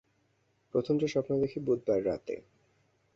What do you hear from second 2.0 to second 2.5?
রাতে।